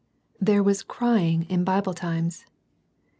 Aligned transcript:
65 0.39 0.45
There 0.47 0.63
was" 0.63 0.83
crying" 0.97 1.43
in 1.47 1.63
Bible 1.63 1.93
times. 1.93 2.47